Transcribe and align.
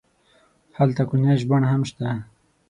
هلته 0.77 1.01
کوچنی 1.09 1.33
ژوبڼ 1.41 1.61
هم 1.71 1.81
شته. 1.89 2.09